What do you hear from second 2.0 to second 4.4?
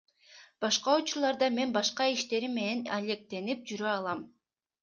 иштерим менен алектенип жүрө алам.